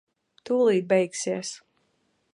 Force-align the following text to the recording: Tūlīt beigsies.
Tūlīt 0.49 0.87
beigsies. 0.95 1.55